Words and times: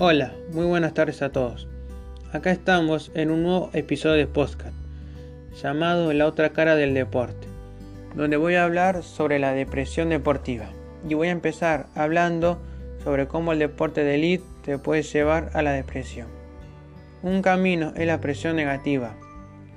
Hola, 0.00 0.32
muy 0.52 0.64
buenas 0.64 0.94
tardes 0.94 1.22
a 1.22 1.32
todos. 1.32 1.66
Acá 2.32 2.52
estamos 2.52 3.10
en 3.14 3.32
un 3.32 3.42
nuevo 3.42 3.70
episodio 3.72 4.14
de 4.14 4.28
podcast 4.28 4.76
llamado 5.60 6.12
La 6.12 6.26
otra 6.26 6.50
cara 6.50 6.76
del 6.76 6.94
deporte, 6.94 7.48
donde 8.14 8.36
voy 8.36 8.54
a 8.54 8.62
hablar 8.62 9.02
sobre 9.02 9.40
la 9.40 9.54
depresión 9.54 10.10
deportiva. 10.10 10.66
Y 11.08 11.14
voy 11.14 11.26
a 11.26 11.32
empezar 11.32 11.86
hablando 11.96 12.60
sobre 13.02 13.26
cómo 13.26 13.52
el 13.52 13.58
deporte 13.58 14.04
de 14.04 14.14
elite 14.14 14.44
te 14.62 14.78
puede 14.78 15.02
llevar 15.02 15.50
a 15.54 15.62
la 15.62 15.72
depresión. 15.72 16.28
Un 17.24 17.42
camino 17.42 17.92
es 17.96 18.06
la 18.06 18.20
presión 18.20 18.54
negativa, 18.54 19.16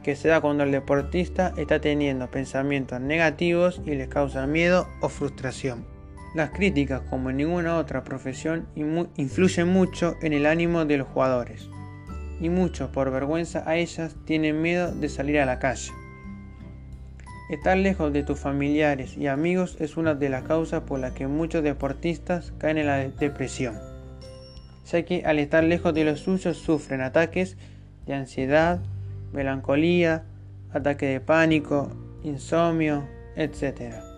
que 0.03 0.15
se 0.15 0.27
da 0.27 0.39
cuando 0.39 0.63
el 0.63 0.71
deportista 0.71 1.51
está 1.57 1.81
teniendo 1.81 2.29
pensamientos 2.29 3.01
negativos 3.01 3.81
y 3.88 3.95
le 3.95 4.07
causa 4.07 4.45
miedo 4.45 4.88
o 5.01 5.09
frustración. 5.09 5.90
Las 6.34 6.52
críticas, 6.52 7.02
como 7.09 7.29
en 7.29 7.38
ninguna 7.38 7.77
otra 7.77 8.05
profesión, 8.05 8.65
influyen 9.18 9.68
mucho 9.68 10.15
en 10.21 10.32
el 10.32 10.46
ánimo 10.46 10.86
de 10.86 10.97
los 10.97 11.07
jugadores, 11.10 11.69
y 12.39 12.47
muchos, 12.47 12.89
por 12.89 13.11
vergüenza 13.11 13.64
a 13.69 13.75
ellas, 13.75 14.15
tienen 14.25 14.61
miedo 14.61 14.93
de 14.93 15.10
salir 15.10 15.39
a 15.39 15.46
la 15.46 15.60
calle. 15.60 15.91
Estar 17.50 17.75
lejos 17.75 18.14
de 18.14 18.24
tus 18.24 18.39
familiares 18.39 19.18
y 19.18 19.28
amigos 19.28 19.75
es 19.82 19.97
una 19.97 20.15
de 20.15 20.29
las 20.29 20.43
causas 20.43 20.83
por 20.83 21.00
las 21.00 21.11
que 21.11 21.28
muchos 21.28 21.64
deportistas 21.64 22.54
caen 22.57 22.77
en 22.77 22.88
la 22.88 22.97
depresión, 23.10 23.77
ya 24.89 25.04
que 25.04 25.24
al 25.25 25.38
estar 25.38 25.66
lejos 25.66 25.93
de 25.93 26.05
los 26.05 26.21
suyos 26.21 26.55
sufren 26.55 27.02
ataques 27.02 27.57
de 28.05 28.13
ansiedad, 28.13 28.79
melancolía, 29.33 30.24
ataque 30.71 31.07
de 31.07 31.19
pánico, 31.19 31.91
insomnio, 32.23 33.05
etc. 33.36 34.11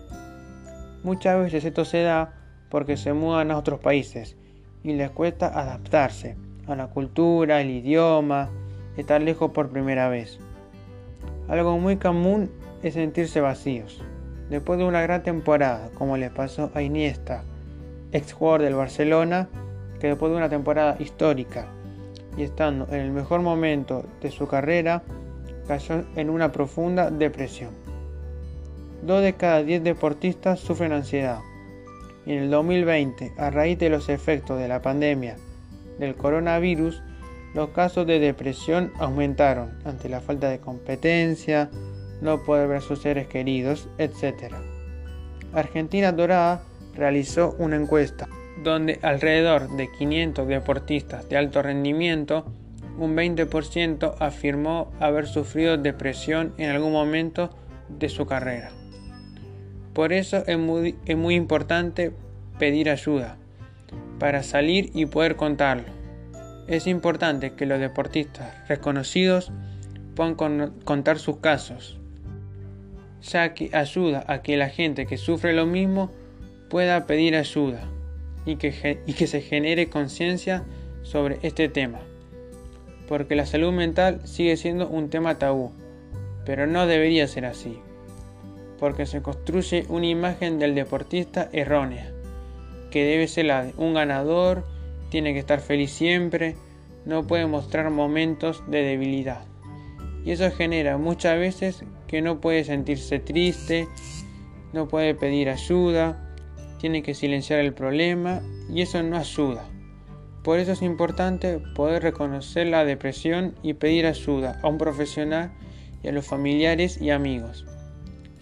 Muchas 1.04 1.38
veces 1.38 1.66
esto 1.66 1.84
se 1.84 2.02
da 2.02 2.32
porque 2.70 2.96
se 2.96 3.12
mudan 3.12 3.50
a 3.50 3.58
otros 3.58 3.78
países 3.78 4.38
y 4.82 4.94
les 4.94 5.10
cuesta 5.10 5.48
adaptarse 5.48 6.36
a 6.66 6.74
la 6.74 6.86
cultura, 6.86 7.60
el 7.60 7.68
idioma, 7.68 8.48
estar 8.96 9.20
lejos 9.20 9.50
por 9.50 9.68
primera 9.68 10.08
vez. 10.08 10.38
Algo 11.46 11.78
muy 11.78 11.98
común 11.98 12.50
es 12.82 12.94
sentirse 12.94 13.42
vacíos. 13.42 14.02
Después 14.48 14.78
de 14.78 14.86
una 14.86 15.02
gran 15.02 15.22
temporada, 15.22 15.90
como 15.98 16.16
le 16.16 16.30
pasó 16.30 16.70
a 16.74 16.80
Iniesta, 16.80 17.44
ex 18.12 18.32
jugador 18.32 18.62
del 18.62 18.74
Barcelona, 18.74 19.50
que 20.00 20.06
después 20.06 20.32
de 20.32 20.38
una 20.38 20.48
temporada 20.48 20.96
histórica 20.98 21.66
y 22.38 22.44
estando 22.44 22.88
en 22.88 23.00
el 23.00 23.10
mejor 23.10 23.42
momento 23.42 24.06
de 24.22 24.30
su 24.30 24.48
carrera, 24.48 25.02
cayó 25.68 26.02
en 26.16 26.30
una 26.30 26.50
profunda 26.50 27.10
depresión. 27.10 27.83
Dos 29.04 29.22
de 29.22 29.34
cada 29.34 29.62
diez 29.62 29.84
deportistas 29.84 30.60
sufren 30.60 30.92
ansiedad. 30.92 31.40
Y 32.24 32.32
en 32.32 32.44
el 32.44 32.50
2020, 32.50 33.34
a 33.36 33.50
raíz 33.50 33.78
de 33.78 33.90
los 33.90 34.08
efectos 34.08 34.58
de 34.58 34.66
la 34.66 34.80
pandemia 34.80 35.36
del 35.98 36.14
coronavirus, 36.14 37.02
los 37.54 37.68
casos 37.70 38.06
de 38.06 38.18
depresión 38.18 38.92
aumentaron 38.98 39.78
ante 39.84 40.08
la 40.08 40.22
falta 40.22 40.48
de 40.48 40.58
competencia, 40.58 41.68
no 42.22 42.44
poder 42.44 42.66
ver 42.66 42.78
a 42.78 42.80
sus 42.80 43.02
seres 43.02 43.28
queridos, 43.28 43.90
etc. 43.98 44.54
Argentina 45.52 46.10
Dorada 46.10 46.62
realizó 46.94 47.54
una 47.58 47.76
encuesta 47.76 48.26
donde 48.62 48.98
alrededor 49.02 49.68
de 49.76 49.90
500 49.98 50.48
deportistas 50.48 51.28
de 51.28 51.36
alto 51.36 51.60
rendimiento, 51.60 52.46
un 52.98 53.14
20% 53.14 54.14
afirmó 54.18 54.90
haber 54.98 55.26
sufrido 55.26 55.76
depresión 55.76 56.54
en 56.56 56.70
algún 56.70 56.92
momento 56.92 57.50
de 57.90 58.08
su 58.08 58.24
carrera. 58.24 58.70
Por 59.94 60.12
eso 60.12 60.42
es 60.46 60.58
muy, 60.58 60.96
importante 61.36 62.12
pedir 62.58 62.90
ayuda 62.90 63.38
para 64.18 64.42
salir 64.42 64.90
y 64.92 65.06
poder 65.06 65.36
contarlo. 65.36 65.86
Es 66.66 66.88
importante 66.88 67.52
que 67.52 67.64
los 67.64 67.78
deportistas 67.78 68.52
reconocidos 68.68 69.52
puedan 70.16 70.34
contar 70.34 71.20
sus 71.20 71.36
casos, 71.36 72.00
ya 73.22 73.54
que 73.54 73.70
ayuda 73.72 74.24
a 74.26 74.42
que 74.42 74.56
la 74.56 74.68
gente 74.68 75.06
que 75.06 75.16
sufre 75.16 75.52
lo 75.52 75.64
mismo 75.64 76.10
pueda 76.70 77.06
pedir 77.06 77.36
ayuda 77.36 77.88
y 78.44 78.56
que, 78.56 79.00
y 79.06 79.12
que 79.12 79.28
se 79.28 79.42
genere 79.42 79.90
conciencia 79.90 80.64
sobre 81.02 81.38
este 81.42 81.68
tema. 81.68 82.00
Porque 83.06 83.36
la 83.36 83.46
salud 83.46 83.72
mental 83.72 84.20
sigue 84.24 84.56
siendo 84.56 84.88
un 84.88 85.08
tema 85.08 85.38
tabú, 85.38 85.70
pero 86.44 86.66
no 86.66 86.88
debería 86.88 87.28
ser 87.28 87.44
así 87.44 87.78
porque 88.78 89.06
se 89.06 89.22
construye 89.22 89.86
una 89.88 90.06
imagen 90.06 90.58
del 90.58 90.74
deportista 90.74 91.48
errónea, 91.52 92.12
que 92.90 93.04
debe 93.04 93.28
ser 93.28 93.46
la 93.46 93.64
de 93.64 93.74
un 93.76 93.94
ganador, 93.94 94.64
tiene 95.10 95.32
que 95.32 95.38
estar 95.38 95.60
feliz 95.60 95.90
siempre, 95.90 96.56
no 97.04 97.26
puede 97.26 97.46
mostrar 97.46 97.90
momentos 97.90 98.62
de 98.68 98.82
debilidad. 98.82 99.44
Y 100.24 100.32
eso 100.32 100.50
genera 100.50 100.96
muchas 100.96 101.38
veces 101.38 101.84
que 102.06 102.22
no 102.22 102.40
puede 102.40 102.64
sentirse 102.64 103.18
triste, 103.18 103.86
no 104.72 104.88
puede 104.88 105.14
pedir 105.14 105.50
ayuda, 105.50 106.34
tiene 106.78 107.02
que 107.02 107.14
silenciar 107.14 107.60
el 107.60 107.74
problema 107.74 108.40
y 108.70 108.82
eso 108.82 109.02
no 109.02 109.16
ayuda. 109.16 109.68
Por 110.42 110.58
eso 110.58 110.72
es 110.72 110.82
importante 110.82 111.60
poder 111.74 112.02
reconocer 112.02 112.66
la 112.66 112.84
depresión 112.84 113.54
y 113.62 113.74
pedir 113.74 114.06
ayuda 114.06 114.58
a 114.62 114.68
un 114.68 114.78
profesional 114.78 115.52
y 116.02 116.08
a 116.08 116.12
los 116.12 116.26
familiares 116.26 117.00
y 117.00 117.10
amigos 117.10 117.64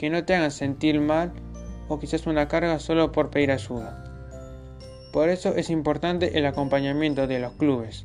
que 0.03 0.11
no 0.11 0.25
te 0.25 0.35
hagan 0.35 0.51
sentir 0.51 1.01
mal 1.01 1.33
o 1.87 2.01
quizás 2.01 2.27
una 2.27 2.49
carga 2.49 2.81
solo 2.81 3.13
por 3.13 3.31
pedir 3.31 3.53
ayuda. 3.53 4.03
Por 5.13 5.29
eso 5.29 5.55
es 5.55 5.71
importante 5.71 6.37
el 6.41 6.45
acompañamiento 6.45 7.29
de 7.29 7.39
los 7.39 7.53
clubes, 7.53 8.05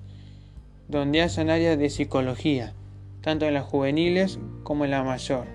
donde 0.87 1.23
hayan 1.23 1.49
áreas 1.49 1.75
de 1.79 1.89
psicología, 1.89 2.75
tanto 3.21 3.47
en 3.47 3.55
las 3.55 3.65
juveniles 3.65 4.37
como 4.61 4.85
en 4.85 4.91
la 4.91 5.01
mayor. 5.01 5.45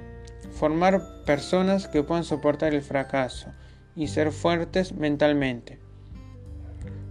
Formar 0.50 1.00
personas 1.24 1.86
que 1.86 2.02
puedan 2.02 2.24
soportar 2.24 2.74
el 2.74 2.82
fracaso 2.82 3.52
y 3.94 4.08
ser 4.08 4.32
fuertes 4.32 4.94
mentalmente. 4.94 5.78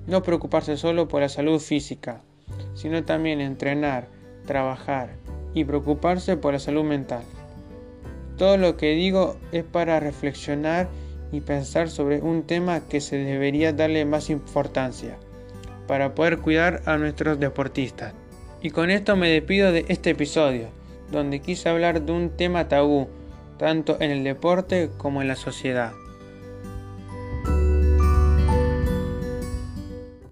No 0.08 0.24
preocuparse 0.24 0.76
solo 0.76 1.08
por 1.08 1.22
la 1.22 1.30
salud 1.30 1.62
física, 1.62 2.22
sino 2.74 3.06
también 3.06 3.40
entrenar, 3.40 4.10
trabajar 4.46 5.16
y 5.54 5.64
preocuparse 5.64 6.36
por 6.36 6.52
la 6.52 6.60
salud 6.60 6.84
mental. 6.84 7.24
Todo 8.42 8.58
lo 8.58 8.76
que 8.76 8.96
digo 8.96 9.38
es 9.52 9.64
para 9.64 10.00
reflexionar 10.00 10.90
y 11.32 11.42
pensar 11.42 11.92
sobre 11.92 12.22
un 12.22 12.42
tema 12.42 12.82
que 12.90 13.00
se 13.00 13.18
debería 13.18 13.72
darle 13.72 14.04
más 14.04 14.32
importancia 14.32 15.20
para 15.88 16.16
poder 16.16 16.40
cuidar 16.40 16.82
a 16.88 16.98
nuestros 16.98 17.40
deportistas. 17.40 18.16
Y 18.60 18.72
con 18.72 18.90
esto 18.90 19.16
me 19.16 19.30
despido 19.30 19.72
de 19.72 19.86
este 19.90 20.10
episodio, 20.10 20.70
donde 21.12 21.40
quise 21.40 21.70
hablar 21.70 22.02
de 22.02 22.12
un 22.12 22.32
tema 22.32 22.68
tabú, 22.68 23.10
tanto 23.60 23.98
en 24.00 24.10
el 24.10 24.24
deporte 24.24 24.90
como 24.98 25.22
en 25.22 25.28
la 25.28 25.36
sociedad. 25.36 25.94